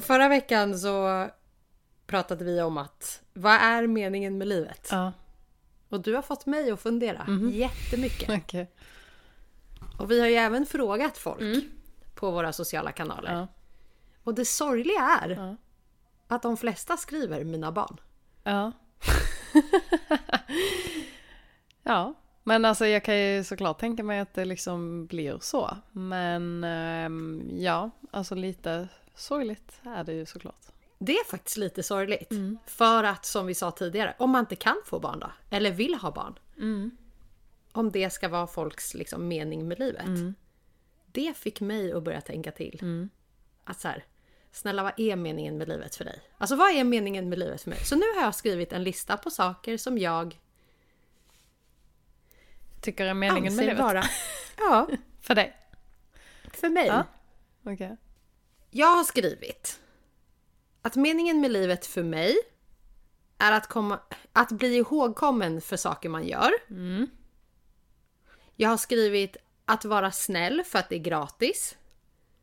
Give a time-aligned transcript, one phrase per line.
[0.00, 1.26] Förra veckan så
[2.06, 4.88] pratade vi om att vad är meningen med livet?
[4.90, 5.12] Ja,
[5.88, 8.30] Och du har fått mig att fundera jättemycket.
[8.44, 8.70] okej.
[9.98, 11.64] Och vi har ju även frågat folk
[12.14, 13.32] på våra sociala kanaler.
[13.32, 13.46] Ja.
[14.28, 15.56] Och det sorgliga är Ja.
[16.26, 18.00] att de flesta skriver mina barn.
[18.44, 18.72] Ja.
[21.82, 22.14] ja,
[22.44, 25.76] men alltså jag kan ju såklart tänka mig att det liksom blir så.
[25.92, 30.66] Men ehm, ja, alltså lite sorgligt är det ju såklart.
[30.98, 32.32] Det är faktiskt lite sorgligt.
[32.66, 35.94] För att som vi sa tidigare, om man inte kan få barn då, eller vill
[35.94, 36.38] ha barn.
[37.72, 40.06] Om det ska vara folks liksom, mening med livet.
[41.12, 43.08] Det fick mig att börja tänka till.
[43.64, 44.04] Att så här,
[44.58, 46.20] snälla vad är meningen med livet för dig?
[46.38, 47.78] Alltså vad är meningen med livet för mig?
[47.84, 50.38] Så nu har jag skrivit en lista på saker som jag
[52.80, 53.78] Tycker är meningen med livet?
[53.78, 54.02] vara...
[54.58, 54.88] Ja,
[55.20, 55.56] För dig?
[56.52, 56.86] för mig.
[56.86, 57.04] Ja.
[57.64, 57.96] Okej.
[58.70, 59.80] Jag har skrivit
[60.82, 62.36] att meningen med livet för mig
[63.38, 64.00] är att, komma,
[64.32, 66.50] att bli ihågkommen för saker man gör.
[68.56, 71.76] Jag har skrivit att vara snäll för att det är gratis.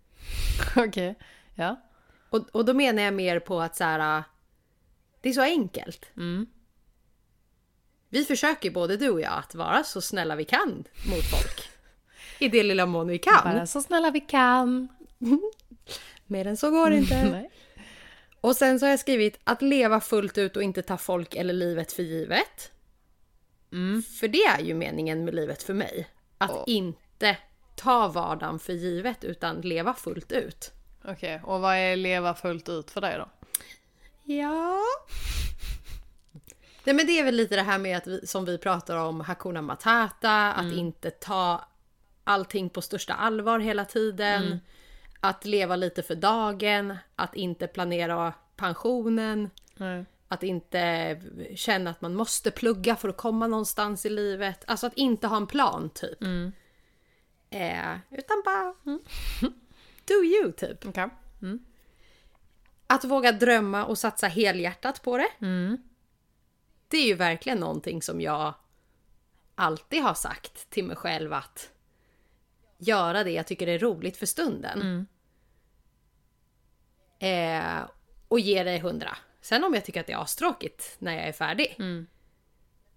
[0.75, 1.15] Okej.
[1.55, 1.81] Ja.
[2.35, 4.23] Och, och då menar jag mer på att så här,
[5.21, 6.05] det är så enkelt.
[8.09, 11.69] Vi försöker både du och jag att vara så snälla vi kan mot folk.
[12.39, 13.43] I det lilla mån vi kan.
[13.43, 14.87] Bara så snälla vi kan.
[16.27, 17.49] Mer än så går det inte.
[18.41, 21.53] Och sen så har jag skrivit att leva fullt ut och inte ta folk eller
[21.53, 22.71] livet för givet.
[24.19, 26.07] För det är ju meningen med livet för mig.
[26.37, 26.63] Att Åh.
[26.67, 27.37] inte
[27.75, 30.74] ta vardagen för givet utan leva fullt ut.
[31.07, 33.29] Okej, och vad är leva fullt ut för dig då?
[34.23, 34.81] Ja.
[36.83, 39.21] Nej men det är väl lite det här med att vi, som vi pratar om
[39.21, 41.65] Hakuna Matata, att inte ta
[42.23, 44.59] allting på största allvar hela tiden.
[45.19, 49.49] Att leva lite för dagen, att inte planera pensionen.
[49.75, 50.05] Nej.
[50.27, 51.21] Att inte
[51.55, 54.63] känna att man måste plugga för att komma någonstans i livet.
[54.67, 56.21] Alltså att inte ha en plan typ.
[57.49, 58.75] Eh, utan bara
[60.07, 60.85] do you typ.
[60.85, 61.09] Okej.
[62.87, 65.29] Att våga drömma och satsa helhjärtat på det.
[66.87, 68.53] Det är ju verkligen någonting som jag
[69.55, 71.69] alltid har sagt till mig själv att
[72.77, 74.79] göra det jag tycker är roligt för stunden.
[77.19, 77.89] Eh,
[78.27, 79.17] och ge det hundra.
[79.41, 81.75] Sen om jag tycker att det är astråkigt när jag är färdig.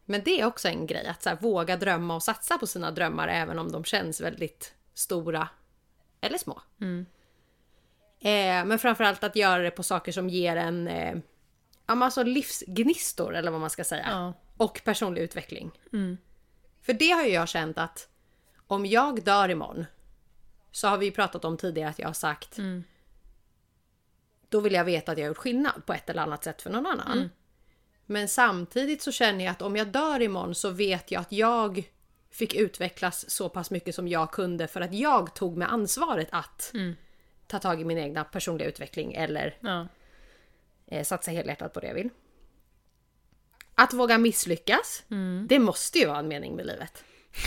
[0.05, 2.91] Men det är också en grej, att så här, våga drömma och satsa på sina
[2.91, 5.49] drömmar även om de känns väldigt stora
[6.21, 6.63] eller små.
[8.21, 11.19] Eh, men framförallt att göra det på saker som ger en eh,
[11.87, 14.07] alltså livsgnistor eller vad man ska säga.
[14.11, 14.33] Ja.
[14.57, 15.71] Och personlig utveckling.
[16.83, 18.09] För det har ju jag känt att
[18.67, 19.87] om jag dör imorgon
[20.71, 22.59] så har vi pratat om tidigare att jag har sagt
[24.49, 26.71] då vill jag veta att jag har gjort skillnad på ett eller annat sätt för
[26.71, 27.19] någon annan.
[28.07, 31.91] Men samtidigt så känner jag att om jag dör imorgon så vet jag att jag
[32.39, 36.73] fick utvecklas så pass mycket som jag kunde för att jag tog med ansvaret att
[37.47, 39.89] ta tag i min egna personliga utveckling eller Ja.
[40.87, 42.11] eh, satsa helhjärtat på det jag vill.
[43.75, 45.03] Att våga misslyckas,
[45.49, 47.05] det måste ju vara en mening med livet.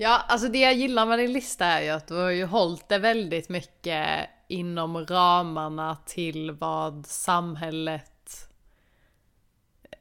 [0.00, 2.88] Ja, alltså det jag gillar med din lista är ju att du har ju hållit
[2.88, 8.10] det väldigt mycket inom ramarna till vad samhället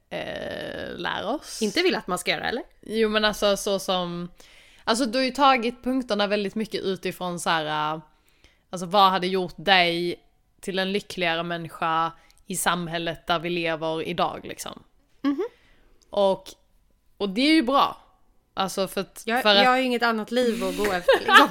[0.09, 1.61] eh, lär oss.
[1.61, 2.63] Inte vill att man ska göra eller?
[2.81, 4.29] Jo men alltså så som,
[4.83, 8.01] alltså du har ju tagit punkterna väldigt mycket utifrån så här, äh,
[8.69, 10.23] alltså vad hade gjort dig
[10.61, 12.11] till en lyckligare människa
[12.47, 14.83] i samhället där vi lever idag liksom.
[16.09, 16.43] Och,
[17.17, 17.97] och det är ju bra.
[18.53, 19.23] Alltså för att...
[19.25, 21.19] Jag, för att jag har ju inget annat liv att gå efter.
[21.19, 21.49] Liksom.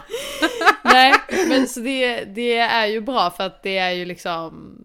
[0.84, 1.14] Nej,
[1.48, 4.78] men så det, det är ju bra för att det är ju liksom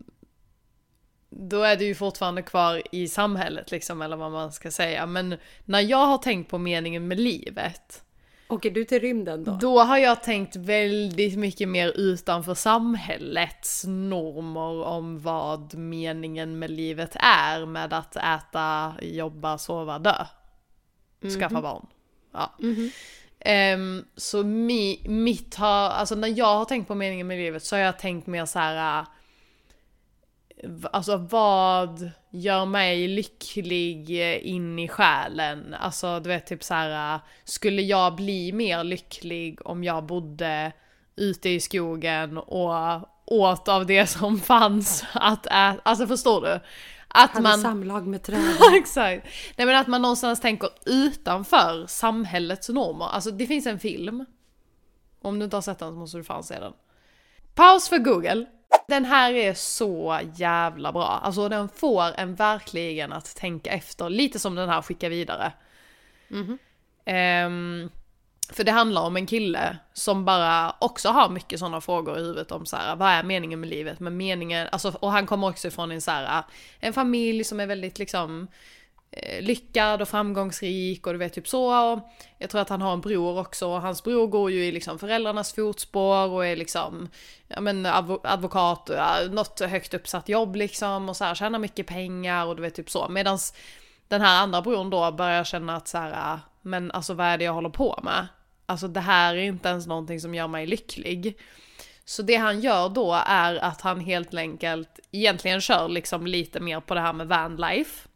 [1.49, 5.05] då är du ju fortfarande kvar i samhället liksom, eller vad man ska säga.
[5.05, 8.03] Men när jag har tänkt på meningen med livet,
[8.49, 9.57] Åker du till rymden då?
[9.61, 17.15] då har jag tänkt väldigt mycket mer utanför samhällets normer om vad meningen med livet
[17.15, 20.25] är med att äta, jobba, sova, dö.
[21.39, 21.85] Skaffa barn.
[22.31, 22.53] Ja.
[23.39, 27.75] Ehm, så mi, mitt har, alltså när jag har tänkt på meningen med livet så
[27.75, 29.05] har jag tänkt mer så här.
[30.92, 35.74] Alltså vad gör mig lycklig eh, in i själen?
[35.80, 37.16] Alltså du vet typ så här.
[37.16, 40.72] äh, Skulle jag bli mer lycklig om jag bodde
[41.16, 42.72] ute i skogen och
[43.25, 45.78] åt av det som fanns att äta.
[45.84, 46.60] Alltså förstår du?
[47.08, 47.60] Att Hade man...
[47.60, 48.56] samlag med träden.
[48.75, 49.28] Exakt.
[49.58, 53.06] Nej men att man någonstans tänker utanför samhällets normer.
[53.06, 54.25] Alltså det finns en film.
[55.22, 56.74] Om du inte har sett den så måste du fan se den.
[57.56, 58.46] Paus för Google.
[58.88, 61.19] Den här är så jävla bra.
[61.23, 64.09] Alltså den får en verkligen att tänka efter.
[64.09, 65.51] Lite som den här Skicka vidare.
[66.31, 66.57] Mm
[67.06, 67.45] -hmm.
[67.45, 67.89] um,
[68.53, 72.51] för det handlar om en kille som bara också har mycket sådana frågor i huvudet
[72.51, 74.00] om så här, vad är meningen med livet?
[74.00, 76.44] Men meningen, alltså, och han kommer också ifrån en så här,
[76.79, 78.47] en familj som är väldigt liksom
[79.13, 81.92] Eh, lyckad och framgångsrik och du vet typ så.
[81.92, 82.00] Och
[82.38, 85.00] jag tror att han har en bror också och hans bror går ju i liksom
[85.00, 87.10] föräldrarnas fotspår och är liksom
[87.48, 88.98] ja men advokat, och
[89.31, 92.90] något högt uppsatt jobb liksom och så här tjänar mycket pengar och du vet typ
[92.90, 93.10] så.
[93.10, 93.54] Medans
[94.08, 97.38] den här andra bron då börjar känna att så här, ah, men alltså vad är
[97.38, 98.28] det jag håller på med?
[98.66, 101.38] Alltså det här är inte ens någonting som gör mig lycklig.
[102.06, 106.80] Så det han gör då är att han helt enkelt egentligen kör liksom lite mer
[106.80, 108.08] på det här med vanlife.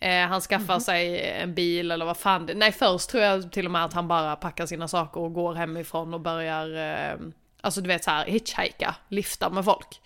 [0.00, 0.84] Eh, han skaffar mm -hmm.
[0.84, 3.92] sig en bil eller vad fan det Nej först tror jag till och med att
[3.92, 7.18] han bara packar sina saker och går hemifrån och börjar, eh,
[7.60, 10.00] alltså du vet så här hitchhika, lifta med folk.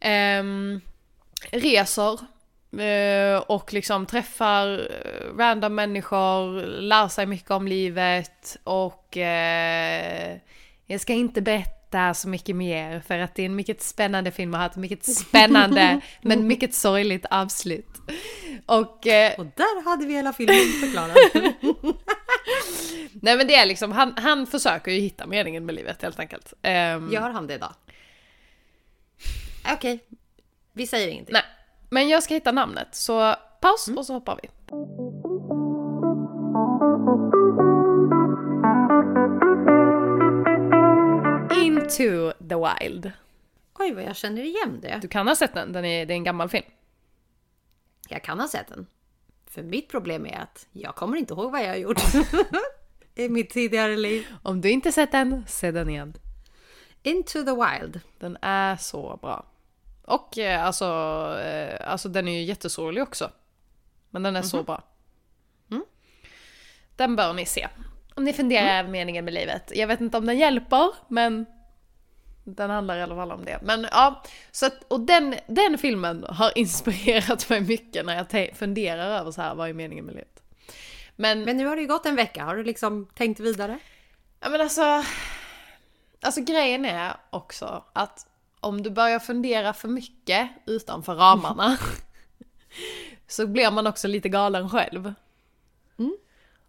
[0.00, 0.44] Eh,
[1.50, 2.18] reser
[3.46, 10.36] och liksom träffar eh, random människor, lär sig mycket om livet och eh,
[10.86, 11.75] jag ska inte berätta
[12.14, 15.04] så mycket mer för att det är en mycket spännande film och har ett mycket
[15.04, 17.88] spännande men mycket sorgligt avslut.
[18.66, 21.16] Och, eh, och där hade vi hela filmen förklarad.
[23.12, 26.52] Nej men det är liksom, han, han försöker ju hitta meningen med livet helt enkelt.
[26.52, 27.72] Um, Gör han det då?
[29.72, 29.98] Okej, okay.
[30.72, 31.32] vi säger ingenting.
[31.32, 31.42] Nej.
[31.90, 33.98] Men jag ska hitta namnet, så paus mm.
[33.98, 34.48] och så hoppar vi.
[41.86, 43.12] Into the Wild.
[43.78, 44.98] Oj, vad jag känner igen det.
[45.02, 46.64] Du kan ha sett den, den är, det är en gammal film.
[48.08, 48.86] Jag kan ha sett den.
[49.46, 52.00] För mitt problem är att jag kommer inte ihåg vad jag har gjort
[53.14, 54.26] i mitt tidigare liv.
[54.42, 56.14] Om du inte sett den, se den igen.
[57.02, 58.00] Into the Wild.
[58.18, 59.46] Den är så bra.
[60.02, 60.84] Och eh, alltså,
[61.44, 63.30] eh, alltså den är ju jättesorglig också.
[64.10, 64.50] Men den är mm -hmm.
[64.50, 64.66] så mhm.
[64.66, 64.82] bra.
[65.70, 65.84] Mm.
[66.96, 67.68] Den bör ni se.
[68.14, 68.76] Om ni funderar mm.
[68.76, 69.72] över meningen med livet.
[69.74, 71.46] Jag vet inte om den hjälper, men
[72.46, 73.58] den handlar i alla fall om det.
[73.62, 79.20] Men ja, så att, och den, den filmen har inspirerat mig mycket när jag funderar
[79.20, 80.42] över så här, vad är meningen med livet?
[81.16, 83.78] Men, men nu har det ju gått en vecka, har du liksom tänkt vidare?
[84.40, 85.04] Ja men alltså,
[86.20, 88.26] alltså grejen är också att
[88.60, 91.78] om du börjar fundera för mycket utanför ramarna
[93.26, 95.14] så blir man också lite galen själv.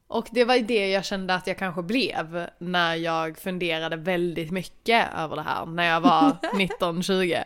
[0.07, 5.07] Och det var det jag kände att jag kanske blev när jag funderade väldigt mycket
[5.17, 7.37] över det här när jag var 19-20.
[7.37, 7.43] Um,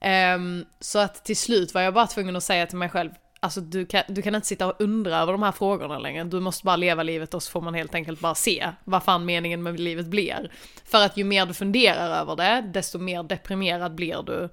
[0.00, 3.60] ehm, så att till slut var jag bara tvungen att säga till mig själv, Alltså
[3.60, 6.24] du kan, du kan inte sitta och undra över de här frågorna längre.
[6.24, 9.24] Du måste bara leva livet och så får man helt enkelt bara se vad fan
[9.24, 10.52] meningen med livet blir.
[10.84, 14.48] För att ju mer du funderar över det, desto mer deprimerad blir du.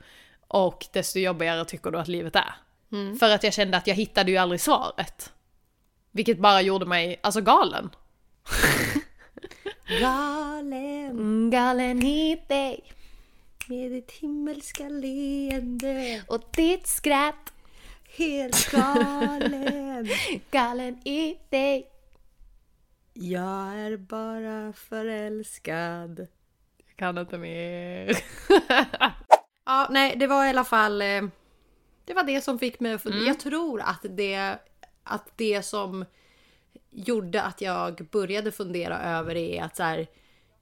[0.47, 2.55] Och desto jobbigare tycker du att livet är.
[2.91, 3.17] Mm.
[3.17, 5.32] För att jag kände att jag hittade ju aldrig svaret.
[6.15, 7.89] Vilket bara gjorde mig, alltså galen.
[10.01, 11.49] galen.
[11.49, 12.83] Galen i dig.
[13.67, 16.23] Med ditt himmelska leende.
[16.27, 17.53] Och ditt skratt.
[18.17, 20.07] Helt galen.
[20.51, 21.87] galen i dig.
[23.13, 26.19] Jag är bara förälskad.
[26.87, 28.17] Jag kan inte mer.
[29.65, 31.01] ja, nej, det var i alla fall...
[31.01, 31.21] Eh,
[32.05, 33.21] det var det som fick mig att fundera.
[33.21, 33.27] Mm.
[33.27, 34.57] Jag tror att det,
[35.03, 36.05] att det som
[36.89, 40.07] gjorde att jag började fundera över det är att så här,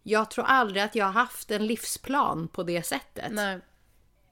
[0.04, 3.32] jag tror aldrig att jag har haft en livsplan på det sättet.
[3.32, 3.60] Nej.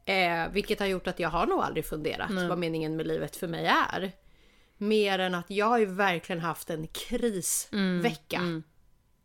[0.06, 2.48] Eh, vilket har gjort att jag har nog aldrig funderat Nej.
[2.48, 4.12] vad meningen med livet för mig är.
[4.78, 8.38] Mer än att jag har ju verkligen haft en krisvecka.
[8.38, 8.63] Mm, mm.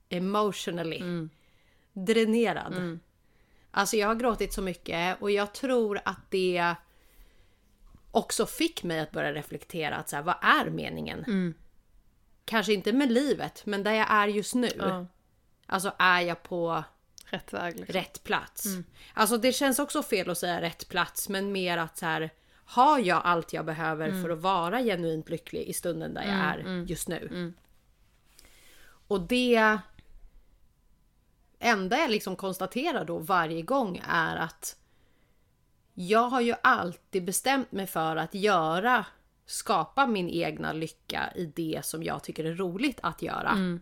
[0.08, 0.96] Emotionally.
[0.96, 1.30] Mm.
[1.92, 2.72] Dränerad.
[2.72, 3.00] Mm.
[3.70, 6.74] Alltså jag har gråtit så mycket och jag tror att det
[8.16, 11.24] också fick mig att börja reflektera att så här, vad är meningen?
[11.24, 11.54] Mm.
[12.44, 14.70] Kanske inte med livet, men där jag är just nu.
[14.78, 15.06] Ja.
[15.66, 16.84] Alltså är jag på
[17.34, 17.76] Rätt väg.
[17.76, 17.92] Liksom.
[17.92, 18.66] Rätt plats.
[18.66, 18.84] Mm.
[19.14, 22.30] Alltså det känns också fel att säga rätt plats men mer att så här
[22.64, 24.22] har jag allt jag behöver mm.
[24.22, 26.86] för att vara genuint lycklig i stunden där jag mm, är mm.
[26.86, 27.28] just nu.
[27.30, 27.54] Mm.
[29.08, 29.78] Och det
[31.58, 34.76] enda jag liksom konstaterar då varje gång är att
[35.94, 39.06] jag har ju alltid bestämt mig för att göra,
[39.46, 43.50] skapa min egna lycka i det som jag tycker är roligt att göra.
[43.50, 43.80] Mm.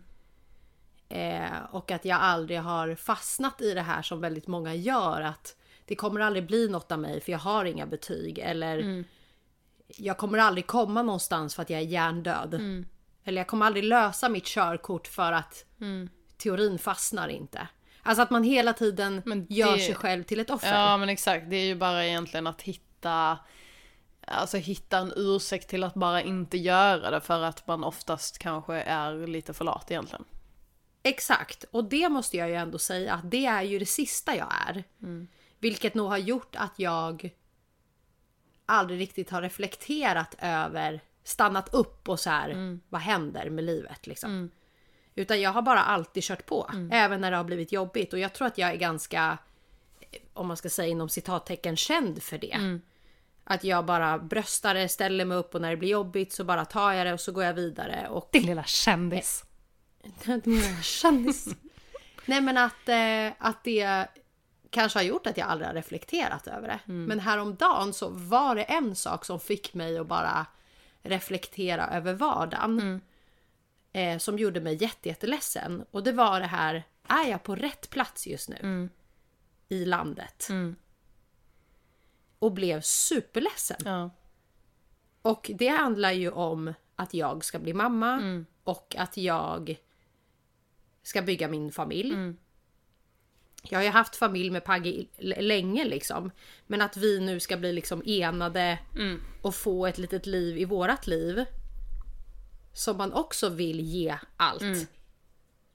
[1.09, 5.21] Eh, och att jag aldrig har fastnat i det här som väldigt många gör.
[5.21, 5.55] Att
[5.85, 8.39] det kommer aldrig bli något av mig för jag har inga betyg.
[8.39, 9.05] Eller
[9.87, 12.53] jag kommer aldrig komma någonstans för att jag är hjärndöd.
[13.23, 15.65] Eller jag kommer aldrig lösa mitt körkort för att
[16.37, 17.67] teorin fastnar inte.
[18.03, 20.73] Alltså att man hela tiden Men gör det- sig själv till ett offer.
[20.73, 23.37] Ja men exakt, det är ju bara egentligen att hitta
[24.27, 28.75] Alltså hitta en ursäkt till att bara inte göra det för att man oftast kanske
[28.75, 30.23] är lite för lat egentligen.
[31.03, 34.53] Exakt, och det måste jag ju ändå säga att det är ju det sista jag
[34.67, 34.83] är.
[35.59, 37.29] Vilket nog har gjort att jag
[38.65, 44.51] aldrig riktigt har reflekterat över, stannat upp och så här, vad händer med livet liksom.
[45.15, 48.13] Utan jag har bara alltid kört på, även när det har blivit jobbigt.
[48.13, 49.37] Och jag tror att jag är ganska,
[50.33, 52.57] om man ska säga inom citattecken, känd för det.
[53.43, 56.65] Att jag bara bröstar det, ställer mig upp och när det blir jobbigt så bara
[56.65, 58.07] tar jag det och så går jag vidare.
[58.09, 59.43] Och Din lilla kändis.
[60.83, 61.47] Kändis.
[62.25, 64.07] Nej men att, eh, att det
[64.69, 66.79] kanske har gjort att jag aldrig har reflekterat över det.
[67.07, 70.45] Men häromdagen så var det en sak som fick mig att bara
[71.03, 73.01] reflektera över vardagen.
[73.93, 75.85] Eh, som gjorde mig jätte, jätteledsen.
[75.91, 78.89] Och det var det här, är jag på rätt plats just nu?
[79.69, 80.47] I landet?
[82.39, 83.77] Och blev superledsen.
[83.85, 84.09] Ja.
[85.21, 88.45] Och det handlar ju om att jag ska bli mamma Mm.
[88.63, 89.75] och att jag
[91.03, 92.13] ska bygga min familj.
[92.13, 92.37] Mm.
[93.69, 96.31] Jag har ju haft familj med Pagge länge liksom.
[96.67, 99.21] Men att vi nu ska bli liksom enade Mm.
[99.41, 101.45] och få ett litet liv i vårat liv.
[102.73, 104.85] Som man också vill ge allt Mm.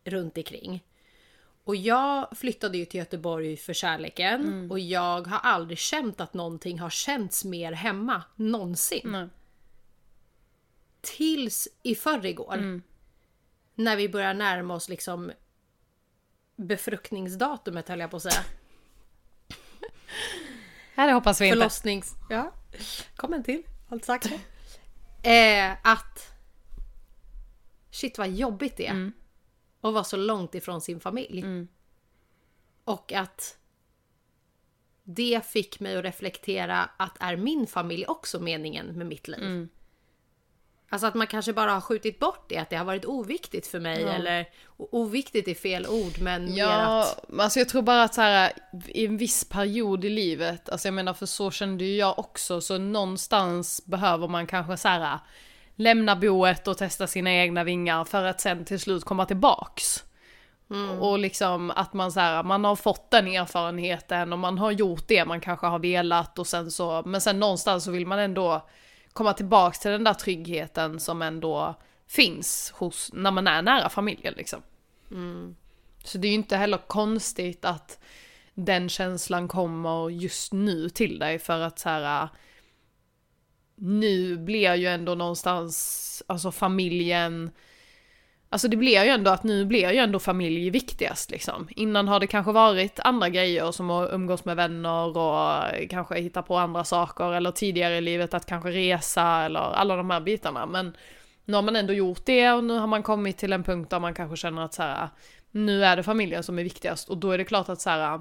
[0.05, 0.85] runt omkring.
[1.65, 4.71] Och jag flyttade ju till Göteborg för kärleken Mm.
[4.71, 9.01] och jag har aldrig känt att någonting har känts mer hemma någonsin.
[9.05, 9.29] Nej.
[11.01, 12.55] Tills i förrgår.
[12.55, 12.83] Mm.
[13.75, 15.33] När vi börjar närma oss liksom
[16.57, 18.45] befruktningsdatumet höll jag på att säga.
[20.95, 21.57] Det hoppas vi inte.
[21.59, 22.15] Förlossnings...
[22.31, 22.53] Ja,
[23.17, 23.63] kom en till.
[23.89, 24.27] Allt sagt.
[25.23, 26.35] eh, att...
[27.99, 28.91] Shit vad jobbigt det är.
[28.91, 29.13] Mm.
[29.81, 31.67] Att vara så långt ifrån sin familj.
[32.85, 33.59] Och att
[35.05, 39.43] det fick mig att reflektera att är min familj också meningen med mitt liv?
[39.43, 39.69] Mm.
[40.89, 43.81] Alltså att man kanske bara har skjutit bort det, att det har varit oviktigt för
[43.81, 44.01] mig.
[44.03, 44.09] Ja.
[44.09, 47.25] Eller oviktigt är fel ord, men mer Ja, att...
[47.29, 48.53] men alltså jag tror bara att så här,
[48.87, 52.61] i en viss period i livet, alltså jag menar för så kände ju jag också,
[52.61, 55.19] så någonstans behöver man kanske så här
[55.79, 60.05] lämna boet och testa sina egna vingar för att sen till slut komma tillbaks.
[61.01, 65.09] Och liksom att man så här, man har fått den erfarenheten och man har gjort
[65.09, 68.69] det man kanske har velat och sen så, men sen någonstans så vill man ändå
[69.13, 71.75] komma tillbaks till den där tryggheten som ändå
[72.07, 74.63] finns hos, när man är nära familjen liksom.
[76.05, 77.99] Så det är ju inte heller konstigt att
[78.55, 82.29] den känslan kommer just nu till dig för att så här.
[83.81, 87.51] Nu blir ju ändå någonstans, alltså familjen,
[88.49, 91.69] alltså det blir ju ändå att nu blir ju ändå familj viktigast liksom.
[91.71, 96.43] Innan har det kanske varit andra grejer som att umgås med vänner och kanske hitta
[96.43, 100.67] på andra saker eller tidigare i livet att kanske resa eller alla de här bitarna.
[100.67, 100.97] Men
[101.45, 104.01] nu har man ändå gjort det och nu har man kommit till en punkt där
[104.01, 105.09] man kanske känner att så här,
[105.51, 108.21] nu är det familjen som är viktigast och då är det klart att så här,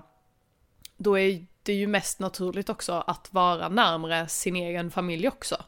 [0.97, 5.63] då är det ju mest naturligt också att vara närmre sin egen familj också.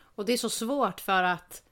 [0.00, 1.62] Och det är så svårt för att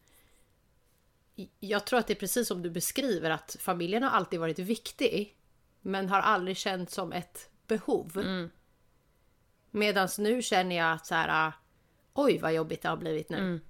[1.61, 5.37] jag tror att det är precis som du beskriver att familjen har alltid varit viktig
[5.81, 8.19] men har aldrig känt som ett behov.
[9.71, 11.53] Medan nu känner jag att så här,
[12.15, 13.61] oj vad jobbigt det har blivit nu.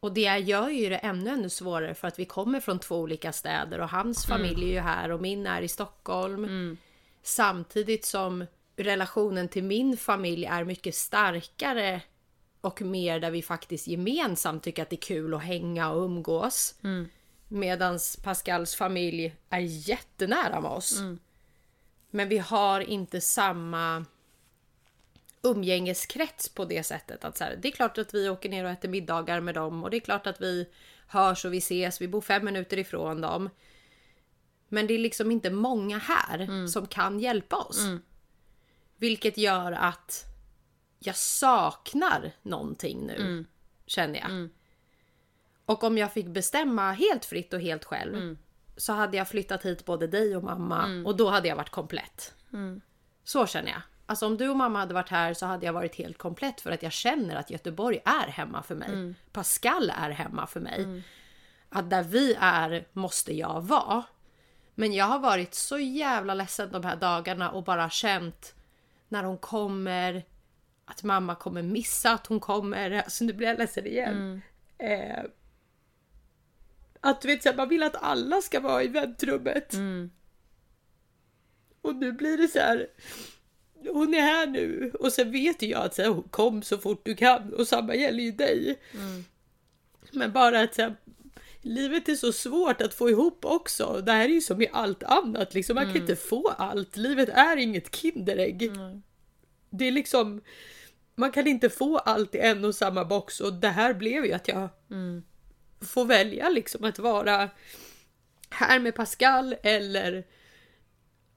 [0.00, 3.32] Och det gör ju det ännu, ännu svårare för att vi kommer från två olika
[3.32, 6.44] städer och hans familj är ju här och min är i Stockholm.
[7.22, 12.00] Samtidigt som relationen till min familj är mycket starkare
[12.60, 16.74] och mer där vi faktiskt gemensamt tycker att det är kul att hänga och umgås.
[17.48, 20.98] Medans Pascals familj är jättenära med oss.
[22.10, 24.04] Men vi har inte samma
[25.42, 27.24] umgängeskrets på det sättet.
[27.24, 29.84] Att så här, det är klart att vi åker ner och äter middagar med dem
[29.84, 30.68] och det är klart att vi
[31.06, 32.00] hörs och vi ses.
[32.00, 33.50] Vi bor fem minuter ifrån dem.
[34.72, 37.78] Men det är liksom inte många här som kan hjälpa oss.
[38.96, 40.24] Vilket gör att
[40.98, 43.44] jag saknar någonting nu,
[43.86, 44.30] känner jag.
[45.66, 48.14] Och om jag fick bestämma helt fritt och helt själv
[48.76, 52.34] så hade jag flyttat hit både dig och mamma och då hade jag varit komplett.
[53.24, 53.82] Så känner jag.
[54.06, 56.70] Alltså om du och mamma hade varit här så hade jag varit helt komplett för
[56.70, 58.88] att jag känner att Göteborg är hemma för mig.
[59.32, 60.82] Pascal är hemma för mig.
[61.68, 64.02] att där vi är måste jag vara.
[64.74, 68.54] Men jag har varit så jävla ledsen de här dagarna och bara känt
[69.08, 70.24] när hon kommer
[70.84, 72.90] att mamma kommer missa att hon kommer.
[72.90, 74.16] Alltså nu blir jag ledsen igen.
[74.16, 74.42] Mm.
[74.78, 75.24] Eh,
[77.00, 79.72] att du vet, man vill att alla ska vara i väntrummet.
[79.72, 80.10] Mm.
[81.82, 82.86] Och nu blir det så här.
[83.92, 87.14] Hon är här nu och sen vet jag att så här, kom så fort du
[87.14, 88.80] kan och samma gäller ju dig.
[88.94, 89.24] Mm.
[90.12, 90.94] Men bara att så här,
[91.62, 94.02] livet är så svårt att få ihop också.
[94.06, 95.74] Det här är ju som i allt annat, liksom.
[95.74, 95.94] man mm.
[95.94, 96.96] kan inte få allt.
[96.96, 98.62] Livet är inget Kinderägg.
[98.62, 99.02] Mm.
[99.70, 100.40] Det är liksom,
[101.14, 104.32] man kan inte få allt i en och samma box och det här blev ju
[104.32, 105.22] att jag mm.
[105.80, 107.50] får välja liksom att vara
[108.50, 110.24] här med Pascal eller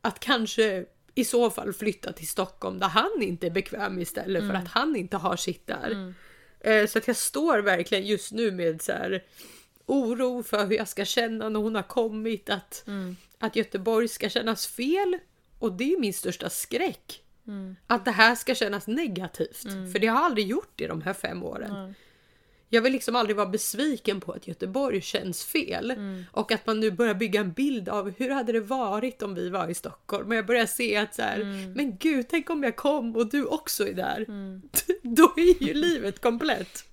[0.01, 4.51] att kanske i så fall flytta till Stockholm där han inte är bekväm istället mm.
[4.51, 5.91] för att han inte har sitt där.
[5.91, 6.13] Mm.
[6.59, 9.23] Eh, så att jag står verkligen just nu med så här,
[9.85, 13.15] oro för hur jag ska känna när hon har kommit, att, mm.
[13.39, 15.17] att Göteborg ska kännas fel.
[15.59, 17.21] Och det är min största skräck.
[17.47, 17.75] Mm.
[17.87, 19.65] Att det här ska kännas negativt.
[19.65, 19.91] Mm.
[19.91, 21.95] För det har jag aldrig gjort i de här fem åren.
[22.69, 25.91] Jag vill liksom aldrig vara besviken på att Göteborg känns fel.
[25.91, 26.25] Mm.
[26.31, 29.49] Och att man nu börjar bygga en bild av hur hade det varit om vi
[29.49, 30.27] var i Stockholm.
[30.27, 31.73] Men jag börjar se att så här, mm.
[31.73, 34.25] men gud, tänk om jag kom och du också är där.
[34.27, 34.61] Mm.
[35.01, 36.85] Då är ju livet komplett.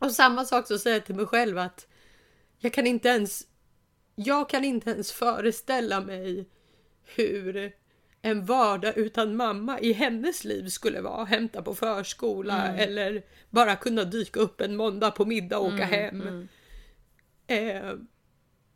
[0.00, 1.86] Och samma sak så säger jag till mig själv att
[2.58, 3.46] jag kan inte ens
[4.14, 6.48] jag kan inte ens föreställa mig
[7.16, 7.72] hur
[8.22, 11.24] en vardag utan mamma i hennes liv skulle vara.
[11.24, 12.80] Hämta på förskola mm.
[12.80, 16.22] eller bara kunna dyka upp en måndag på middag och åka mm, hem.
[16.22, 16.48] Mm.
[17.46, 17.94] Eh,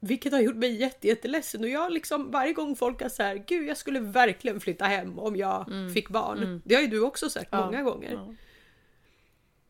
[0.00, 3.44] vilket har gjort mig jätte, jätteledsen och jag liksom varje gång folk har så här,
[3.46, 5.94] gud jag skulle verkligen flytta hem om jag mm.
[5.94, 6.38] fick barn.
[6.38, 6.62] Mm.
[6.64, 8.12] Det har ju du också sagt ja, många gånger.
[8.12, 8.34] Ja.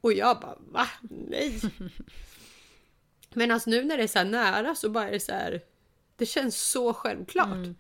[0.01, 0.89] Och jag bara va?
[1.11, 1.61] Nej.
[3.35, 5.61] Men alltså nu när det är så nära så bara är det så här.
[6.17, 7.47] Det känns så självklart.
[7.47, 7.75] Mm.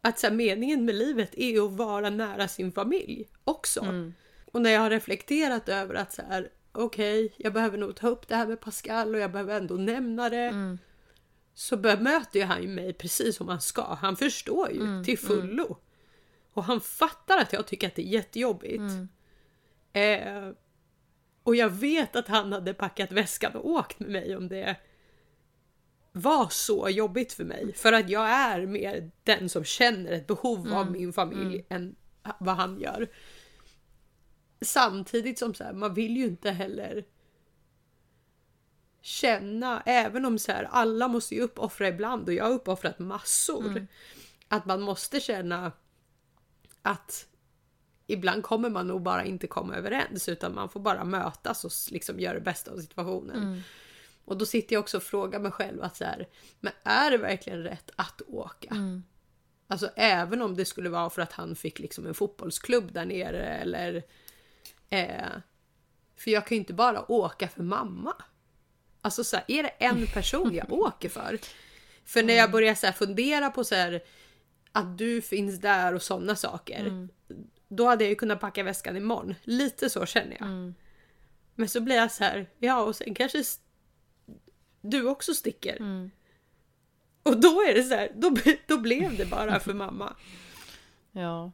[0.00, 3.80] Att så här, meningen med livet är att vara nära sin familj också.
[3.80, 4.14] Mm.
[4.52, 8.08] Och när jag har reflekterat över att så här, okej, okay, jag behöver nog ta
[8.08, 10.36] upp det här med Pascal och jag behöver ändå nämna det.
[10.36, 10.78] Mm.
[11.54, 13.94] Så bemöter ju han ju mig precis som han ska.
[13.94, 15.04] Han förstår ju mm.
[15.04, 15.66] till fullo.
[15.66, 15.78] Mm.
[16.52, 18.78] Och han fattar att jag tycker att det är jättejobbigt.
[18.78, 19.08] Mm.
[19.92, 20.54] Eh,
[21.48, 24.76] och jag vet att han hade packat väskan och åkt med mig om det
[26.12, 27.72] var så jobbigt för mig.
[27.72, 30.72] För att jag är mer den som känner ett behov mm.
[30.72, 31.64] av min familj mm.
[31.68, 31.96] än
[32.38, 33.08] vad han gör.
[34.60, 37.04] Samtidigt som så här, man vill ju inte heller
[39.00, 43.66] känna, även om så här, alla måste ju uppoffra ibland och jag har uppoffrat massor.
[43.66, 43.86] Mm.
[44.48, 45.72] Att man måste känna
[46.82, 47.26] att
[48.08, 52.20] ibland kommer man nog bara inte komma överens utan man får bara mötas och liksom
[52.20, 53.42] göra det bästa av situationen.
[53.42, 53.60] Mm.
[54.24, 56.28] Och då sitter jag också och frågar mig själv att så här,
[56.60, 58.70] men är det verkligen rätt att åka?
[58.70, 59.02] Mm.
[59.66, 63.46] Alltså även om det skulle vara för att han fick liksom en fotbollsklubb där nere
[63.46, 64.02] eller...
[64.90, 65.28] Eh,
[66.16, 68.14] för jag kan ju inte bara åka för mamma.
[69.00, 71.38] Alltså så här, är det en person jag åker för?
[72.04, 72.52] För när jag mm.
[72.52, 74.02] börjar så fundera på så här,
[74.72, 76.80] att du finns där och sådana saker.
[76.80, 77.08] Mm.
[77.78, 79.34] Då hade jag ju kunnat packa väskan imorgon.
[79.44, 80.48] Lite så känner jag.
[80.48, 80.74] Mm.
[81.54, 83.42] Men så blir jag så här, ja och sen kanske
[84.80, 85.76] du också sticker.
[85.76, 86.10] Mm.
[87.22, 88.36] Och då är det så här, då,
[88.66, 90.16] då blev det bara för mamma.
[91.12, 91.52] ja.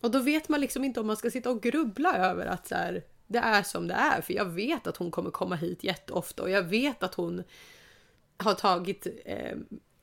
[0.00, 2.74] Och då vet man liksom inte om man ska sitta och grubbla över att så
[2.74, 4.20] här, det är som det är.
[4.20, 7.42] För jag vet att hon kommer komma hit jätteofta och jag vet att hon
[8.36, 9.56] har tagit eh,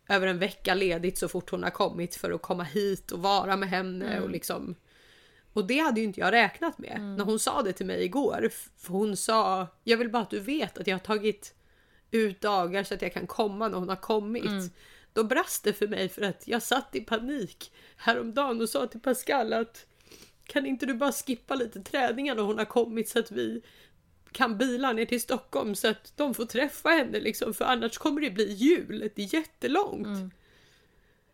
[0.07, 3.57] över en vecka ledigt så fort hon har kommit för att komma hit och vara
[3.57, 4.23] med henne mm.
[4.23, 4.75] och liksom
[5.59, 7.15] och det hade ju inte jag räknat med mm.
[7.15, 8.49] när hon sa det till mig igår.
[8.77, 11.55] För hon sa, jag vill bara att du vet att jag har tagit
[12.11, 14.45] ut dagar så att jag kan komma när hon har kommit.
[14.45, 14.69] Mm.
[15.13, 18.99] Då brast det för mig för att jag satt i panik häromdagen och sa till
[18.99, 19.85] Pascal att
[20.45, 23.61] kan inte du bara skippa lite träningar när hon har kommit så att vi
[24.31, 28.21] kan bila ner till Stockholm så att de får träffa henne liksom för annars kommer
[28.21, 29.09] det bli jul.
[29.15, 30.07] Det är jättelångt.
[30.07, 30.31] Mm.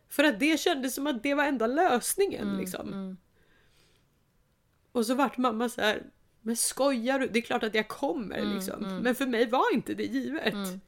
[0.10, 3.18] För att det kändes som att det var enda lösningen mm, liksom.
[4.96, 6.04] Och så vart mamma så här,
[6.42, 7.28] men skojar du?
[7.28, 8.86] Det är klart att jag kommer mm, liksom.
[8.86, 8.98] Mm.
[8.98, 10.54] Men för mig var inte det givet.
[10.54, 10.82] Mm.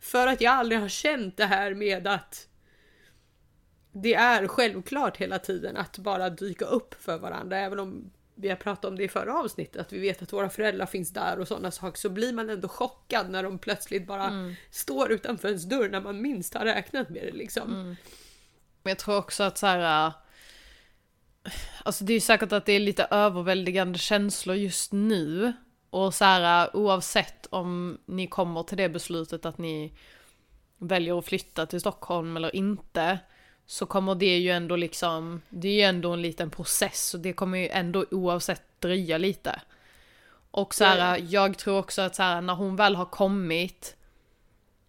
[0.00, 2.48] För att jag aldrig har känt det här med att
[3.92, 7.58] det är självklart hela tiden att bara dyka upp för varandra.
[7.58, 10.50] Även om vi har pratat om det i förra avsnittet, att vi vet att våra
[10.50, 14.26] föräldrar finns där och sådana saker, så blir man ändå chockad när de plötsligt bara
[14.26, 14.54] mm.
[14.70, 17.72] står utanför ens dörr när man minst har räknat med det liksom.
[17.72, 17.96] Mm.
[18.82, 20.12] Men jag tror också att så här,
[21.84, 25.52] Alltså det är ju säkert att det är lite överväldigande känslor just nu.
[25.90, 29.92] Och så här, oavsett om ni kommer till det beslutet att ni
[30.78, 33.18] väljer att flytta till Stockholm eller inte,
[33.66, 37.32] så kommer det ju ändå liksom, det är ju ändå en liten process och det
[37.32, 39.60] kommer ju ändå oavsett dröja lite.
[40.50, 43.96] Och så här, jag tror också att så här, när hon väl har kommit,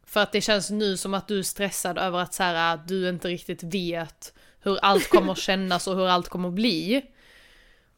[0.03, 3.09] för att det känns nu som att du är stressad över att så här, du
[3.09, 4.33] inte riktigt vet
[4.63, 7.06] hur allt kommer kännas och hur allt kommer bli.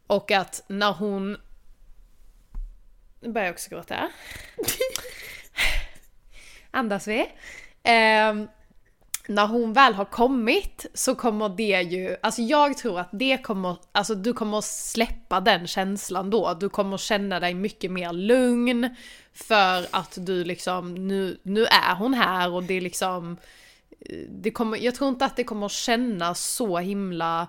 [0.08, 1.38] Och att när hon...
[3.20, 4.10] Nu börjar jag också gråta.
[6.72, 7.20] Andas vi.
[7.84, 8.34] Eh,
[9.28, 13.78] när hon väl har kommit så kommer det ju, alltså jag tror att det kommer,
[13.92, 16.54] alltså du kommer släppa den känslan då.
[16.54, 18.96] Du kommer känna dig mycket mer lugn
[19.34, 23.38] för att du liksom, nu, nu är hon här och det är liksom,
[24.30, 27.48] det kommer, jag tror inte att det kommer kännas så himla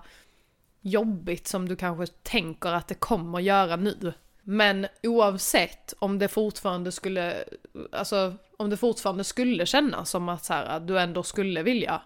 [0.81, 4.13] jobbigt som du kanske tänker att det kommer göra nu.
[4.41, 7.43] Men oavsett om det fortfarande skulle,
[7.91, 12.01] alltså om det fortfarande skulle kännas som att så här, du ändå skulle vilja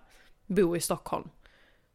[0.47, 1.29] bo i Stockholm.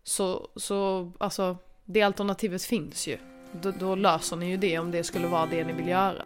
[0.02, 3.18] Så, så alltså, det alternativet finns ju.
[3.52, 6.22] Då, då löser ni ju det om det skulle vara det ni vill göra.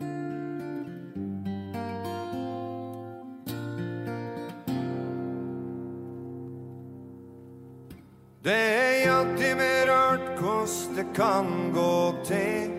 [8.43, 12.71] Det är alltid med rört kost det kan gå till.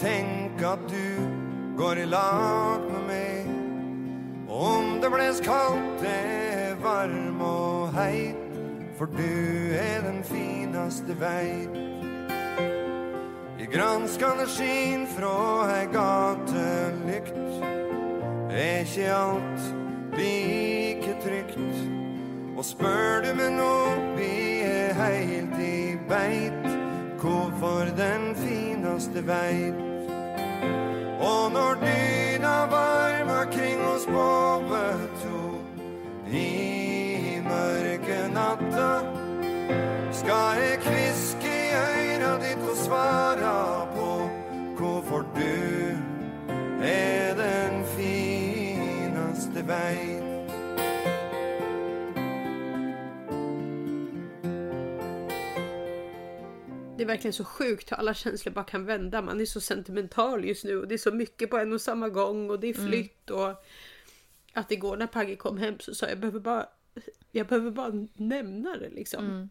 [0.00, 1.16] Tänk att du
[1.76, 3.46] går i lag med mig.
[4.48, 8.36] Om det blir kallt, det är varm och hejt.
[8.98, 11.76] För du är den finaste veit.
[13.58, 17.36] I granskande skin från ei gatelykt
[18.50, 19.74] är inte allt
[20.18, 21.58] lika tryggt
[22.56, 24.16] Och spör du mig nå,
[25.02, 26.68] helt i beit
[27.22, 29.74] Hvorfor den finaste veit
[31.22, 34.86] Og når dyna varma kring oss båe
[35.22, 35.42] to
[36.32, 38.92] I mørke natta
[40.12, 44.30] Skal jeg kviske i øyra ditt og svara på.
[44.76, 45.96] Hvorfor du
[46.82, 50.31] er den finaste veit
[57.02, 59.22] Det är verkligen så sjukt hur alla känslor bara kan vända.
[59.22, 62.08] Man är så sentimental just nu och det är så mycket på en och samma
[62.08, 63.64] gång och det är flytt och
[64.52, 66.66] att igår när Pagge kom hem så sa jag, jag behöver bara,
[67.32, 69.50] jag behöver bara nämna det liksom.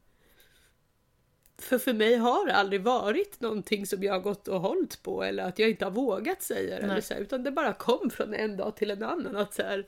[1.57, 5.23] För för mig har det aldrig varit någonting som jag har gått och hållit på
[5.23, 6.83] eller att jag inte har vågat säga det.
[6.83, 9.35] Eller så här, utan det bara kom från en dag till en annan.
[9.35, 9.87] att så här,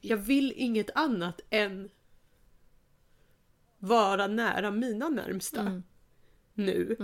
[0.00, 1.90] Jag vill inget annat än
[3.80, 5.82] vara nära mina närmsta
[6.54, 6.96] nu.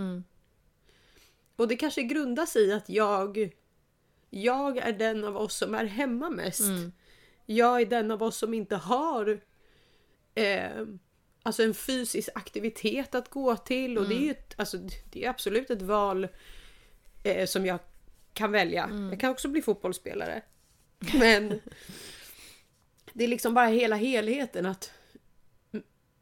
[1.56, 3.52] Och det kanske grundar sig i att jag
[4.30, 6.62] jag är den av oss som är hemma mest.
[7.46, 9.40] Jag är den av oss som inte har
[10.34, 10.86] eh,
[11.42, 13.98] alltså en fysisk aktivitet att gå till.
[13.98, 14.78] Och det är ju ett, alltså,
[15.12, 16.28] det är absolut ett val
[17.24, 17.78] eh, som jag
[18.32, 18.90] kan välja.
[19.10, 20.42] Jag kan också bli fotbollsspelare.
[21.14, 21.48] Men
[23.12, 24.92] det är liksom bara hela helheten att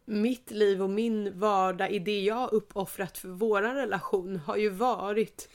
[0.05, 5.49] mitt liv och min vardag i det jag uppoffrat för våran relation har ju varit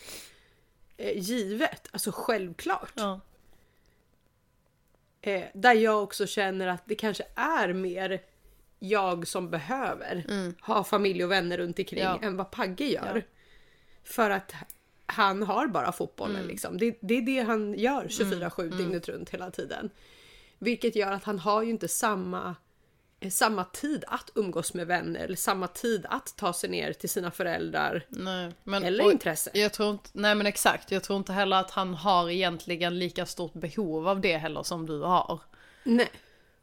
[0.98, 2.94] eh, givet, alltså självklart.
[2.96, 3.20] Ja.
[5.22, 8.22] Eh, där jag också känner att det kanske är mer
[8.80, 10.24] jag som behöver
[10.62, 12.20] ha familj och vänner runt omkring Ja.
[12.22, 13.16] än vad Pagge gör.
[13.16, 13.22] Ja.
[14.04, 14.54] För att
[15.06, 16.78] han har bara fotbollen liksom.
[16.78, 19.90] Det, det är det han gör 24-7 dygnet runt hela tiden.
[20.58, 22.56] Vilket gör att han har ju inte samma,
[23.32, 27.32] samma tid att umgås med vänner eller samma tid att ta sig ner till sina
[27.32, 28.06] föräldrar.
[28.10, 29.50] Nej, men, Eller intresse.
[29.54, 33.26] Jag tror inte, nej men exakt, jag tror inte heller att han har egentligen lika
[33.26, 35.40] stort behov av det heller som du har.
[35.84, 36.10] Nej.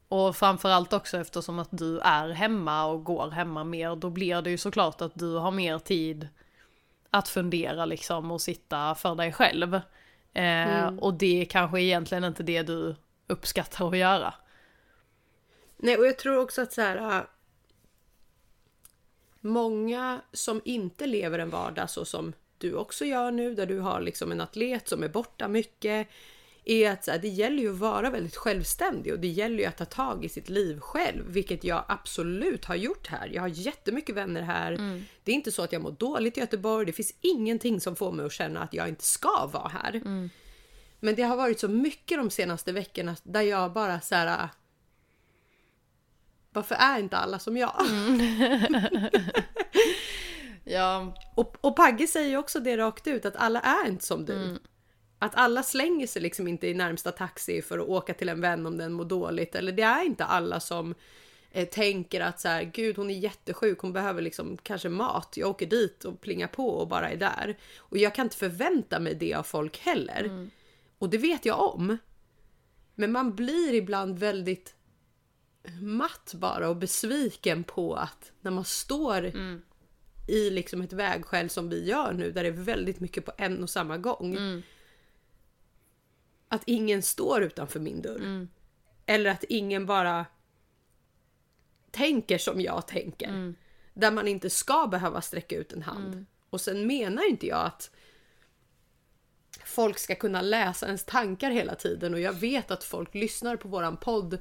[0.09, 4.51] Och framförallt också eftersom att du är hemma och går hemma mer, då blir det
[4.51, 6.29] ju såklart att du har mer tid
[7.11, 9.81] att fundera liksom och sitta för dig själv.
[10.33, 14.35] Eh, Och det är kanske egentligen inte det du uppskattar att göra.
[15.77, 17.19] Nej, och jag tror också att så här.
[17.19, 17.25] äh,
[19.41, 24.01] Många som inte lever en vardag så som du också gör nu, där du har
[24.01, 26.09] liksom en atlet som är borta mycket,
[26.65, 29.65] är att så här, det gäller ju att vara väldigt självständig och det gäller ju
[29.65, 33.31] att ta tag i sitt liv själv, vilket jag absolut har gjort här.
[33.35, 34.73] Jag har jättemycket vänner här.
[35.25, 36.87] Det är inte så att jag mår dåligt i Göteborg.
[36.87, 40.01] Det finns ingenting som får mig att känna att jag inte ska vara här.
[41.01, 44.49] Men det har varit så mycket de senaste veckorna där jag bara så här.
[46.57, 47.73] Varför är inte alla som jag?
[50.69, 54.25] Ja, Och, och Pagge säger ju också det rakt ut att alla är inte som
[54.25, 54.59] du.
[55.19, 58.67] Att alla slänger sig liksom inte i närmsta taxi för att åka till en vän
[58.67, 59.55] om den mår dåligt.
[59.55, 60.95] Eller det är inte alla som
[61.53, 65.35] eh, tänker att så här, gud hon är jättesjuk, hon behöver liksom kanske mat.
[65.37, 67.57] Jag åker dit och plingar på och bara är där.
[67.79, 70.49] Och jag kan inte förvänta mig det av folk heller.
[70.99, 71.99] Och det vet jag om.
[72.95, 74.76] Men man blir ibland väldigt
[75.81, 79.33] matt bara och besviken på att när man står
[80.29, 83.63] i liksom ett vägskäl som vi gör nu där det är väldigt mycket på en
[83.63, 84.35] och samma gång.
[86.49, 88.21] Att ingen står utanför min dörr.
[89.07, 90.27] Eller att ingen bara
[91.91, 93.55] tänker som jag tänker.
[93.95, 96.27] Där man inte ska behöva sträcka ut en hand.
[96.51, 97.91] Och sen menar inte jag att
[99.65, 103.69] folk ska kunna läsa ens tankar hela tiden och jag vet att folk lyssnar på
[103.69, 104.39] våran podd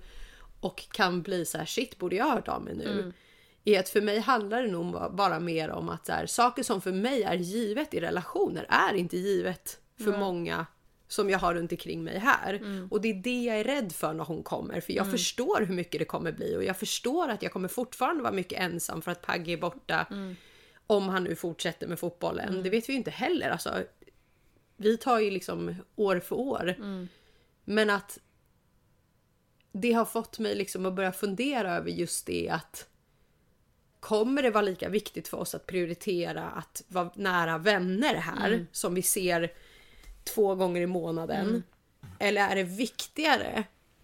[0.66, 3.14] och kan bli så här shit borde jag ha hört av mig nu.
[3.66, 6.82] Är att för mig handlar det nog bara mer om att så här, saker som
[6.82, 10.66] för mig är givet i relationer är inte givet för många
[11.08, 12.62] som jag har runt omkring mig här.
[12.92, 14.82] Och det är det jag är rädd för när hon kommer.
[14.82, 18.24] För jag förstår hur mycket det kommer bli och jag förstår att jag kommer fortfarande
[18.24, 20.06] vara mycket ensam för att Pagge är borta.
[20.88, 22.64] Om han nu fortsätter med fotbollen.
[22.64, 23.50] Det vet vi ju inte heller.
[23.50, 23.84] Alltså,
[24.78, 26.76] vi tar ju liksom år för år.
[27.66, 28.20] Men att
[29.82, 32.88] det har fått mig liksom att börja fundera över just det att
[34.00, 38.96] kommer det vara lika viktigt för oss att prioritera att vara nära vänner här som
[38.96, 39.54] vi ser
[40.24, 41.64] två gånger i månaden?
[42.20, 43.64] Eller är det viktigare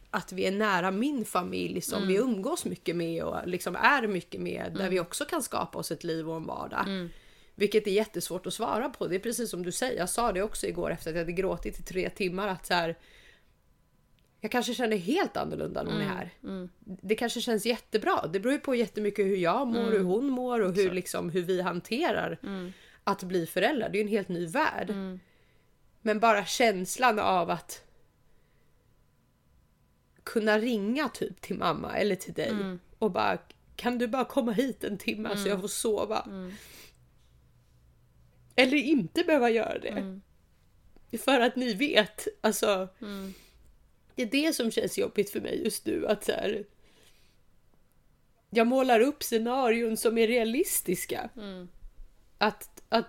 [0.10, 4.42] att vi är nära min familj som vi umgås mycket med och liksom är mycket
[4.42, 6.86] med där vi också kan skapa oss ett liv och en vardag?
[7.56, 9.08] Vilket är jättesvårt att svara på.
[9.08, 10.00] Det är precis som du säger.
[10.00, 12.74] Jag sa det också igår efter att jag hade gråtit i tre timmar att så
[12.74, 12.98] här,
[14.42, 16.30] jag kanske känner helt annorlunda när hon är här.
[16.84, 18.28] Det kanske känns jättebra.
[18.28, 21.42] Det beror ju på jättemycket hur jag mår, hur hon mår och hur, liksom, hur
[21.42, 22.38] vi hanterar
[23.04, 23.90] att bli föräldrar.
[23.90, 24.90] Det är ju en helt ny värld.
[26.02, 27.84] Men bara känslan av att
[30.24, 32.52] kunna ringa typ till mamma eller till dig
[33.00, 33.38] och bara
[33.76, 36.28] kan du bara komma hit en timme så jag får sova?
[38.56, 40.20] Eller inte behöva göra det.
[41.18, 42.88] För att ni vet, alltså.
[44.16, 46.08] Det är det som känns jobbigt för mig just nu.
[46.08, 46.66] Att så här,
[48.50, 51.30] jag målar upp scenarion som är realistiska.
[52.38, 53.08] Att, att,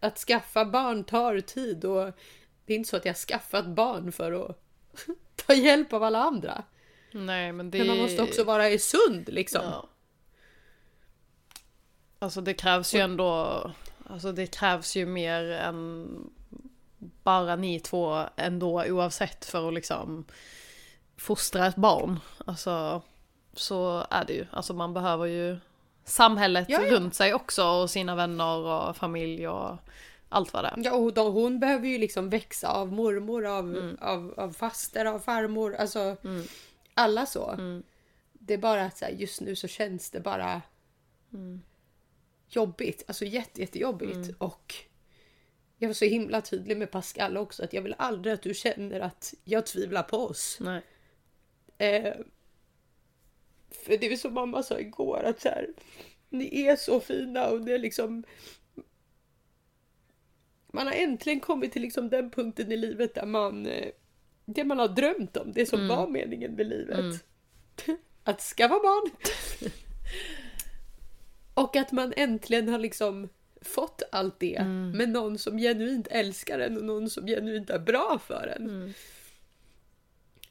[0.00, 2.12] att skaffa barn tar tid och
[2.66, 4.62] det är inte så att jag skaffat barn för att
[5.46, 6.64] ta hjälp av alla andra.
[7.12, 7.78] Nej men det...
[7.78, 9.62] Men man måste också vara i sund liksom.
[9.64, 9.88] Ja.
[12.18, 13.70] Alltså det krävs ju ändå,
[14.06, 16.06] alltså det krävs ju mer än
[17.22, 20.24] bara ni två ändå oavsett för att liksom
[21.16, 22.20] fostra ett barn.
[22.46, 23.02] Alltså
[23.54, 24.46] så är det ju.
[24.50, 25.56] Alltså man behöver ju
[26.04, 26.90] samhället Ja, ja.
[26.90, 29.76] runt sig också och sina vänner och familj och
[30.28, 30.74] allt vad det är.
[30.76, 35.18] Ja, och då, hon behöver ju liksom växa av mormor, av, av, av faster, av
[35.18, 35.74] farmor.
[35.74, 36.16] Alltså
[36.94, 37.54] alla så.
[38.32, 40.62] Det är bara att så här, just nu så känns det bara
[42.48, 43.04] jobbigt.
[43.08, 44.34] Alltså jätte, jättejobbigt.
[44.38, 44.74] Och
[45.82, 49.00] jag var så himla tydlig med Pascal också att jag vill aldrig att du känner
[49.00, 50.58] att jag tvivlar på oss.
[50.60, 50.82] Nej.
[51.78, 52.14] Eh,
[53.70, 55.68] för det är som mamma sa igår att så här,
[56.28, 58.24] ni är så fina och det är liksom
[60.66, 63.90] man har äntligen kommit till liksom den punkten i livet där man eh,
[64.44, 67.24] det man har drömt om, det som var meningen med livet.
[68.24, 69.10] Att skaffa barn.
[71.54, 73.28] och att man äntligen har liksom
[73.62, 78.20] fått allt det med någon som genuint älskar en och någon som genuint är bra
[78.26, 78.94] för en.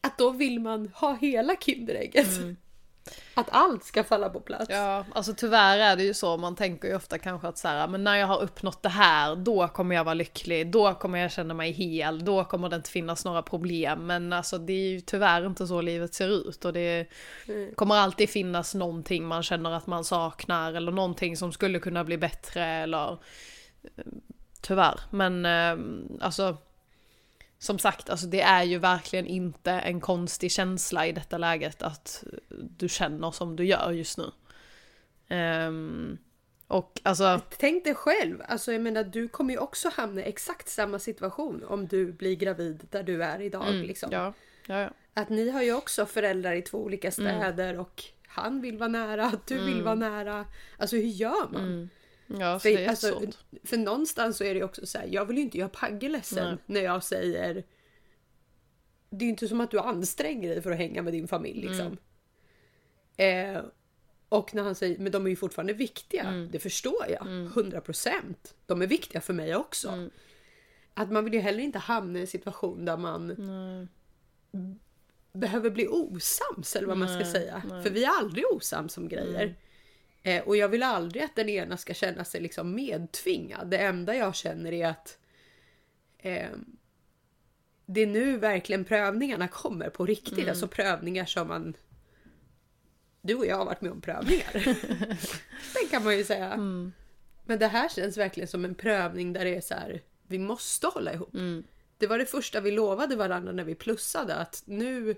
[0.01, 2.27] Att då vill man ha hela Kinderägget.
[3.33, 4.65] Att allt ska falla på plats.
[4.69, 7.87] Ja, alltså tyvärr är det ju så, man tänker ju ofta kanske att så här,
[7.87, 11.31] men när jag har uppnått det här, då kommer jag vara lycklig, då kommer jag
[11.31, 14.07] känna mig hel, då kommer det inte finnas några problem.
[14.07, 17.07] Men alltså det är ju tyvärr inte så livet ser ut och det
[17.75, 22.17] kommer alltid finnas någonting man känner att man saknar eller någonting som skulle kunna bli
[22.17, 23.11] bättre eller
[23.83, 24.03] eh,
[24.61, 24.99] tyvärr.
[25.09, 25.77] Men eh,
[26.25, 26.57] alltså
[27.61, 32.23] som sagt, alltså det är ju verkligen inte en konstig känsla i detta läget att
[32.49, 34.31] du känner som du gör just nu.
[35.27, 36.17] Ehm,
[36.67, 40.69] och alltså, Tänk dig själv, alltså jag menar du kommer ju också hamna i exakt
[40.69, 43.73] samma situation om du blir gravid där du är idag.
[43.73, 44.09] liksom.
[44.11, 44.33] ja,
[44.67, 44.89] ja, ja.
[45.13, 49.31] Att ni har ju också föräldrar i två olika städer och han vill vara nära,
[49.47, 50.45] du vill vara nära.
[50.77, 51.89] Alltså hur gör man?
[52.39, 53.21] Ja, så För, det är alltså,
[53.63, 56.47] för någonstans så är det också så här, jag vill ju inte göra Pagge ledsen
[56.47, 56.57] Nej.
[56.65, 57.63] när jag säger
[59.09, 61.67] Det är ju inte som att du anstränger dig för att hänga med din familj
[61.67, 61.97] liksom.
[63.17, 63.55] Mm.
[63.55, 63.63] Eh,
[64.29, 66.49] och när han säger, men de är ju fortfarande viktiga, Mm.
[66.51, 68.21] det förstår jag, 100%.
[68.65, 69.89] De är viktiga för mig också.
[69.89, 70.09] Mm.
[70.93, 73.27] att man vill ju heller inte hamna i en situation där man
[75.33, 77.61] behöver bli osams eller vad man ska säga.
[77.83, 79.55] För vi är aldrig osams om grejer.
[80.23, 83.69] Eh, och jag vill aldrig att den ena ska känna sig liksom medtvingad.
[83.69, 85.17] Det enda jag känner är att
[86.17, 86.49] eh,
[87.85, 90.49] det är nu verkligen prövningarna kommer på riktigt.
[90.49, 91.73] Alltså prövningar som man...
[93.21, 94.51] Du och jag har varit med om prövningar.
[95.73, 96.57] det kan man ju säga.
[97.45, 100.87] Men det här känns verkligen som en prövning där det är så här, vi måste
[100.87, 101.29] hålla ihop.
[101.97, 105.15] Det var det första vi lovade varandra när vi plussade att nu,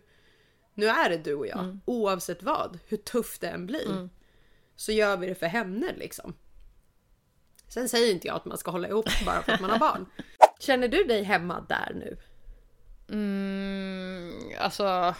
[0.73, 1.59] nu är det du och jag.
[1.85, 3.85] Oavsett vad, hur tufft det än blir.
[4.75, 6.33] Så gör vi det för henne liksom.
[7.67, 10.05] Sen säger inte jag att man ska hålla ihop bara för att man har barn.
[10.59, 12.17] Känner du dig hemma där nu?
[13.09, 15.15] Mm, alltså,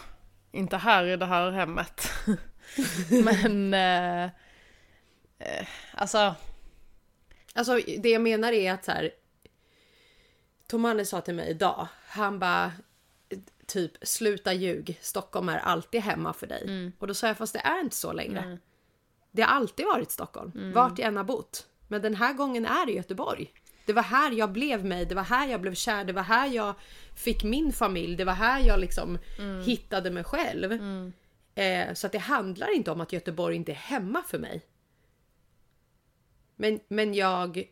[0.51, 2.09] inte här i det här hemmet.
[3.23, 4.23] Men, eh,
[5.39, 6.35] eh, alltså,
[7.53, 9.11] Alltså det jag menar är att så här.
[10.67, 11.87] Tom Hannes sa till mig idag.
[12.07, 12.71] Han bara
[13.65, 14.99] typ sluta ljug.
[15.01, 16.91] Stockholm är alltid hemma för dig.
[16.99, 18.57] Och då sa jag fast det är inte så längre.
[19.33, 20.51] Det har alltid varit Stockholm.
[20.73, 21.67] Vart jag än har bott.
[21.87, 23.53] Men den här gången är det Göteborg.
[23.85, 25.05] Det var här jag blev mig.
[25.05, 26.03] Det var här jag blev kär.
[26.03, 26.75] Det var här jag
[27.15, 28.15] fick min familj.
[28.15, 29.17] Det var här jag liksom
[29.65, 30.71] hittade mig själv.
[31.55, 34.61] Eh, så att det handlar inte om att Göteborg inte är hemma för mig.
[36.55, 37.63] Men, men jag...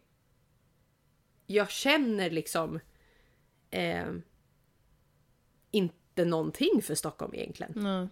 [1.48, 2.80] Jag känner liksom...
[3.72, 4.06] Eh,
[5.72, 7.74] inte någonting för Stockholm egentligen.
[7.76, 8.08] nej.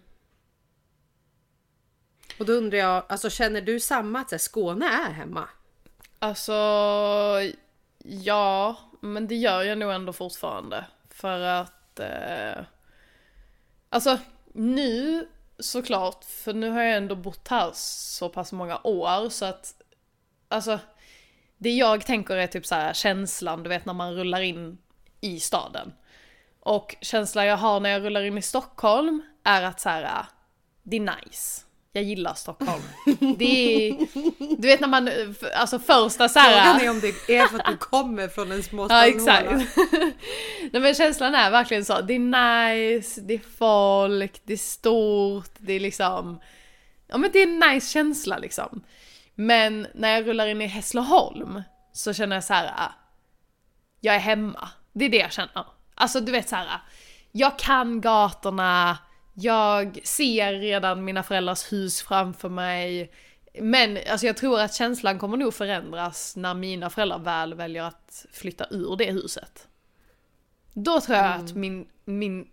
[2.40, 5.48] Och då undrar jag, alltså känner du samma att så här, Skåne är hemma?
[6.18, 6.52] Alltså,
[8.04, 10.84] ja, men det gör jag nog ändå fortfarande.
[11.10, 12.64] För att, eh,
[13.88, 14.18] alltså
[14.52, 19.82] nu såklart, för nu har jag ändå bott här så pass många år så att,
[20.48, 20.78] alltså,
[21.58, 24.78] det jag tänker är typ så här känslan, du vet när man rullar in
[25.20, 25.92] i staden.
[26.60, 30.24] Och känslan jag har när jag rullar in i Stockholm är att så här,
[30.82, 31.69] det är nice.
[31.92, 32.82] Jag gillar Stockholm.
[33.38, 34.06] Det är,
[34.56, 35.10] du vet när man,
[35.56, 36.64] alltså första så här...
[36.64, 39.06] Frågan är om det är för att du kommer från en Ja småstadshåla.
[39.06, 39.76] exakt.
[40.72, 45.50] Nej men känslan är verkligen så, det är nice, det är folk, det är stort,
[45.58, 46.40] det är liksom,
[47.06, 48.82] ja men det är en nice känsla liksom.
[49.34, 52.66] Men när jag rullar in i Hässleholm så känner jag så här.
[52.76, 52.92] ah,
[54.00, 54.68] jag är hemma.
[54.92, 55.66] Det är det jag känner.
[55.94, 56.80] Alltså du vet så här.
[57.32, 58.98] jag kan gatorna,
[59.40, 63.12] jag ser redan mina föräldrars hus framför mig.
[63.60, 68.26] Men alltså jag tror att känslan kommer nog förändras när mina föräldrar väl väljer att
[68.32, 69.68] flytta ur det huset.
[70.72, 72.48] Då tror jag att min, min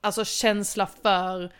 [0.00, 1.52] alltså känsla för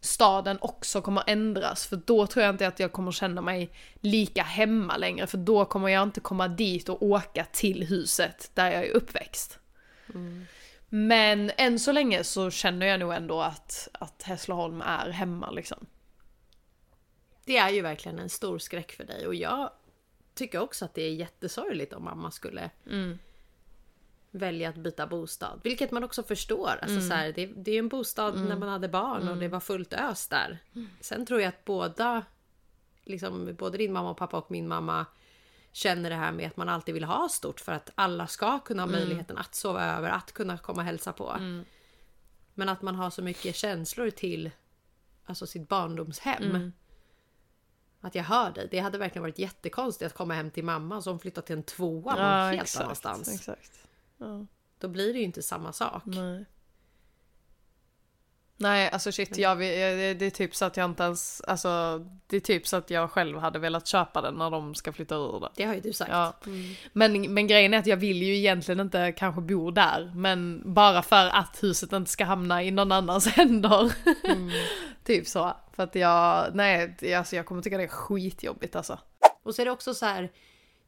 [0.00, 1.86] staden också kommer ändras.
[1.86, 5.26] För då tror jag inte att jag kommer känna mig lika hemma längre.
[5.26, 9.58] För då kommer jag inte komma dit och åka till huset där jag är uppväxt.
[10.88, 15.86] Men än så länge så känner jag nog ändå att, att Hässleholm är hemma liksom.
[17.44, 19.70] Det är ju verkligen en stor skräck för dig och jag
[20.34, 22.70] tycker också att det är jättesorgligt om mamma skulle
[24.30, 25.60] välja att byta bostad.
[25.64, 26.70] Vilket man också förstår.
[26.82, 29.60] Alltså så här, det, det är en bostad när man hade barn och det var
[29.60, 30.58] fullt ös där.
[31.00, 32.22] Sen tror jag att båda,
[33.04, 35.06] liksom, både din mamma och pappa och min mamma
[35.72, 38.82] känner det här med att man alltid vill ha stort för att alla ska kunna
[38.82, 41.36] ha möjligheten att sova över, att kunna komma och hälsa på.
[42.54, 44.50] Men att man har så mycket känslor till
[45.24, 46.72] alltså sitt barndomshem.
[48.00, 48.68] Att jag hör dig.
[48.70, 52.14] Det hade verkligen varit jättekonstigt att komma hem till mamma som flyttat till en tvåa
[52.14, 53.34] någon helt annanstans.
[53.34, 53.88] Exakt.
[54.16, 54.46] Ja.
[54.78, 56.02] Då blir det ju inte samma sak.
[56.04, 56.44] Nej.
[58.60, 62.00] Nej, alltså shit, jag, vill- det, det är typ så att jag inte ens, alltså
[62.26, 65.14] det är typ så att jag själv hade velat köpa den när de ska flytta
[65.14, 65.48] ur det.
[65.54, 66.10] Det har ju du sagt.
[66.10, 66.34] Ja.
[66.92, 71.02] Men, men grejen är att jag vill ju egentligen inte kanske bo där, men bara
[71.02, 73.92] för att huset inte ska hamna i någon annans händer.
[75.04, 75.56] typ så.
[75.76, 78.98] För att jag, nej, alltså jag kommer tycka det är skitjobbigt alltså.
[79.42, 80.30] Och så är det också så här.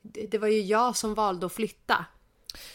[0.02, 2.04] Det var ju jag som valde att flytta.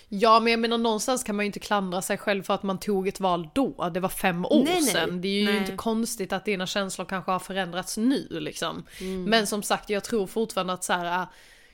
[0.09, 2.79] Ja men jag menar någonstans kan man ju inte klandra sig själv för att man
[2.79, 4.83] tog ett val då, det var fem år Nej, nej.
[4.83, 5.21] sedan.
[5.21, 5.57] Det är ju Nej.
[5.57, 8.85] inte konstigt att dina känslor kanske har förändrats nu liksom.
[9.27, 11.27] Men som sagt jag tror fortfarande att så här,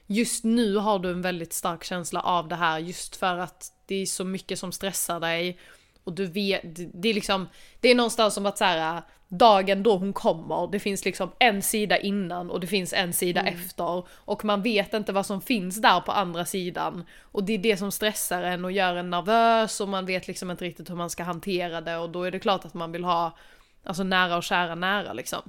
[0.07, 3.95] just nu har du en väldigt stark känsla av det här just för att det
[3.95, 5.59] är så mycket som stressar dig.
[6.04, 6.62] Och du vet,
[6.93, 7.47] det- är liksom,
[7.80, 11.62] det är någonstans som att så här, dagen då hon kommer, det finns liksom en
[11.62, 14.04] sida innan och det finns en sida efter.
[14.12, 17.04] Och man vet inte vad som finns där på andra sidan.
[17.22, 20.52] Och det är det som stressar en och gör en nervös och man vet liksom
[20.52, 23.04] inte riktigt hur man ska hantera det och då är det klart att man vill
[23.04, 23.38] ha
[23.84, 25.41] alltså nära och kära nära liksom.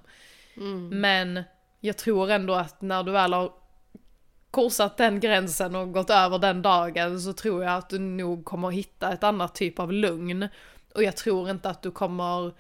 [0.91, 1.43] Men
[1.81, 3.53] jag tror ändå att när du väl har
[4.53, 8.71] korsat den gränsen och gått över den dagen så tror jag att du nog kommer
[8.71, 10.49] hitta ett annat typ av lugn.
[10.95, 12.53] Och jag tror inte att du kommer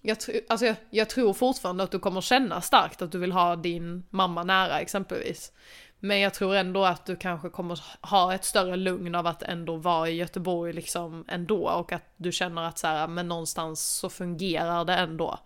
[0.00, 3.32] jag, tr- alltså jag, jag tror fortfarande att du kommer känna starkt att du vill
[3.32, 5.52] ha din mamma nära exempelvis.
[6.00, 9.76] Men jag tror ändå att du kanske kommer ha ett större lugn av att ändå
[9.76, 14.10] vara i Göteborg liksom ändå och att du känner att så här, men någonstans så
[14.10, 15.38] fungerar det ändå.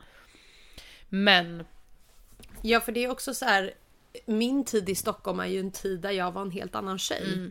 [1.09, 1.65] Men
[2.63, 3.73] Ja, för det är också så här.
[4.27, 7.51] Min tid i Stockholm är ju en tid där jag var en helt annan tjej.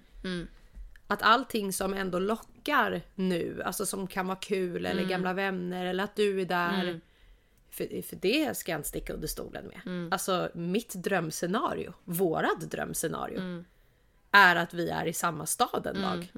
[1.07, 6.03] Att allting som ändå lockar nu, alltså som kan vara kul eller gamla vänner eller
[6.03, 7.01] att du är där.
[7.69, 10.13] För, för det ska jag inte sticka under stolen med.
[10.13, 13.63] Alltså mitt drömscenario, vårat drömscenario.
[14.31, 16.31] Är att vi är i samma stad en dag.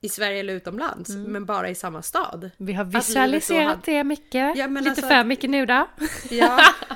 [0.00, 2.50] I Sverige eller utomlands, men bara i samma stad.
[2.56, 4.56] vi har då visualiserat hade- det mycket.
[4.56, 5.86] Ja, Lite alltså- för mycket nu då.
[6.30, 6.60] Ja.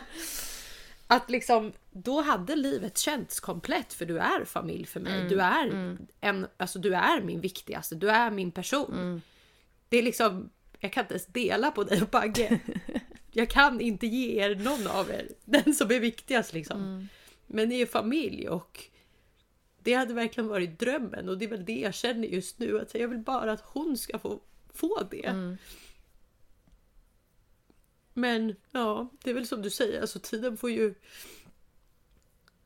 [1.06, 5.28] Att liksom, då hade livet känts komplett för du är familj för mig.
[5.28, 9.22] Du, är en, alltså, du är min viktigaste, du är min person.
[9.88, 10.50] Det är liksom,
[10.80, 12.60] jag kan inte ens dela på dig och Bagge.
[13.32, 17.08] Jag kan inte ge er någon av er den som är viktigast liksom.
[17.46, 18.84] Men ni är familj och
[19.82, 22.80] det hade verkligen varit drömmen och det är väl det jag känner just nu.
[22.80, 24.40] Att jag vill bara att hon ska få,
[24.74, 25.56] få det.
[28.16, 30.94] Men ja, det är väl som du säger, alltså tiden får ju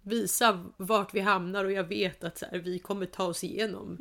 [0.02, 3.98] visa vart vi hamnar och jag vet att så här, vi kommer ta oss igenom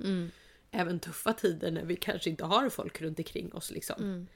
[0.72, 3.72] även tuffa tider när vi kanske inte har folk runt omkring oss.
[3.72, 4.28] Liksom.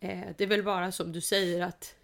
[0.00, 1.94] Eh, det är väl bara som du säger att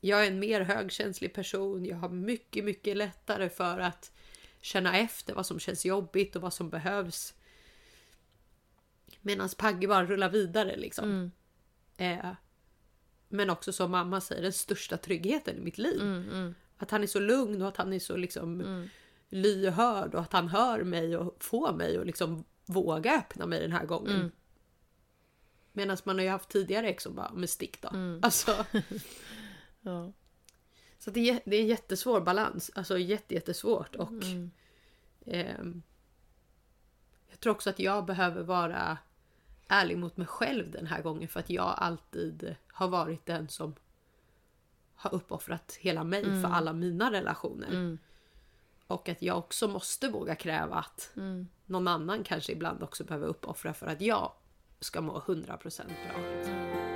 [0.00, 1.84] jag är en mer högkänslig person.
[1.84, 4.12] Jag har mycket, mycket lättare för att
[4.60, 7.34] känna efter vad som känns jobbigt och vad som behövs.
[9.20, 11.32] Medan Pagge bara rullar vidare liksom.
[11.96, 12.32] Eh,
[13.32, 16.00] men också som mamma säger, den största tryggheten i mitt liv.
[16.76, 18.60] Att han är så lugn och att han är så liksom
[19.28, 23.72] lyhörd och att han hör mig och får mig att liksom våga öppna mig den
[23.72, 24.32] här gången.
[25.72, 27.88] Medan man har ju haft tidigare ex som bara, men stick då.
[28.22, 28.64] Alltså,
[29.80, 30.12] Ja.
[30.98, 32.70] så det är, det är en jättesvår balans.
[32.74, 33.96] Alltså jätte, jättesvårt.
[33.96, 34.12] Och
[35.26, 35.82] ehm,
[37.30, 38.98] jag tror också att jag behöver vara
[39.70, 41.28] ärlig mot mig själv den här gången.
[41.28, 43.74] För att jag alltid har varit den som
[44.94, 47.98] har uppoffrat hela mig för alla mina relationer.
[48.86, 51.12] Och att jag också måste våga kräva att
[51.66, 54.32] någon annan kanske ibland också behöver uppoffra för att jag
[54.80, 56.89] ska må 100% bra.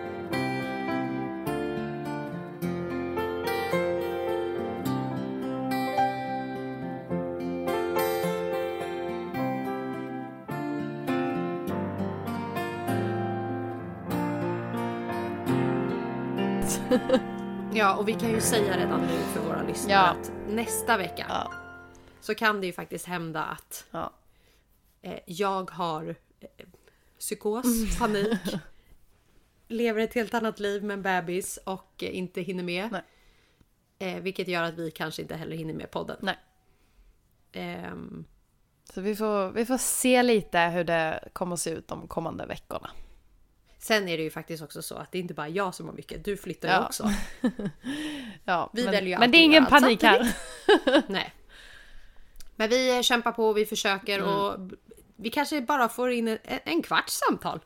[17.74, 20.06] Ja, och vi kan ju säga redan nu för våra lyssnare Ja.
[20.08, 21.52] att nästa vecka Ja.
[22.20, 24.12] så kan det ju faktiskt hända att Ja.
[25.02, 26.08] eh, jag har
[26.40, 26.48] eh,
[27.18, 28.38] psykos, panik,
[29.68, 33.00] lever ett helt annat liv med en bebis och eh, inte hinner med.
[33.98, 36.16] Eh, vilket gör att vi kanske inte heller hinner med podden.
[36.20, 36.38] Nej.
[37.52, 38.24] Ehm,
[38.84, 42.90] Så vi får, vi får se lite hur det kommer se ut de kommande veckorna.
[43.84, 45.94] Sen är det ju faktiskt också så att det är inte bara jag som har
[45.94, 46.86] mycket, du flyttar ju Ja.
[46.86, 47.10] också.
[48.44, 50.34] Ja, Vi men, väljer ju men det är ingen panik här.
[51.08, 51.34] Nej.
[52.56, 54.30] Men vi kämpar på, vi försöker Mm.
[54.30, 54.58] och
[55.16, 57.60] vi kanske bara får in en, en kvarts samtal.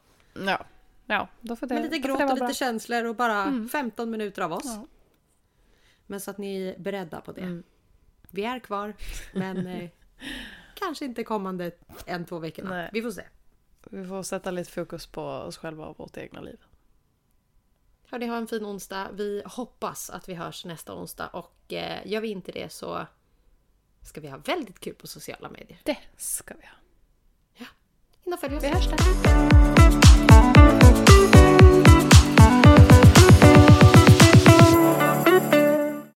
[0.46, 0.66] Ja,
[1.06, 2.52] ja då får det, Med lite gråt och lite bra.
[2.54, 4.64] känslor och bara 15 minuter av oss.
[4.64, 4.86] Ja.
[6.06, 7.40] Men så att ni är beredda på det.
[7.40, 7.62] Mm.
[8.30, 8.94] Vi är kvar,
[9.32, 9.90] men eh,
[10.74, 11.70] kanske inte kommande
[12.06, 12.70] en, två veckorna.
[12.70, 12.90] Nej.
[12.92, 13.22] Vi får se.
[13.90, 16.58] Vi får sätta lite fokus på oss själva och vårt egna liv.
[18.10, 19.08] Hörni, ha en fin onsdag.
[19.12, 23.06] Vi hoppas att vi hörs nästa onsdag och eh, gör vi inte det så
[24.02, 25.80] ska vi ha väldigt kul på sociala medier.
[25.84, 26.78] Det ska vi ha.
[28.28, 28.64] In och följ oss.
[28.64, 28.98] Vi hörs där.